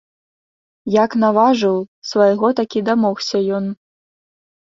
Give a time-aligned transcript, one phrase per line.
[1.03, 1.77] Як наважыў,
[2.13, 3.71] свайго такі дамогся ён.